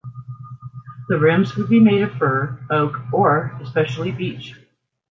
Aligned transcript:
The 1.09 1.19
rims 1.19 1.55
would 1.55 1.69
be 1.69 1.79
made 1.79 2.01
of 2.01 2.13
fir, 2.13 2.57
oak 2.71 2.99
or, 3.13 3.55
especially, 3.61 4.11
beech. 4.11 4.55